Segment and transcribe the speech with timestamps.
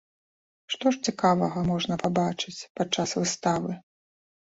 [0.75, 3.77] Што ж цікавага можна пабачыць падчас выставы.